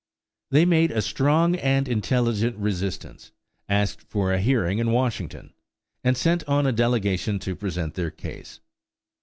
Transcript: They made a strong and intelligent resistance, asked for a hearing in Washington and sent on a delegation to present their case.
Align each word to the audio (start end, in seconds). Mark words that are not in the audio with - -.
They 0.49 0.65
made 0.65 0.89
a 0.89 0.99
strong 0.99 1.55
and 1.57 1.87
intelligent 1.87 2.57
resistance, 2.57 3.31
asked 3.69 4.01
for 4.01 4.33
a 4.33 4.39
hearing 4.41 4.79
in 4.79 4.89
Washington 4.91 5.53
and 6.03 6.17
sent 6.17 6.43
on 6.47 6.65
a 6.65 6.71
delegation 6.71 7.37
to 7.37 7.55
present 7.55 7.93
their 7.93 8.09
case. 8.09 8.61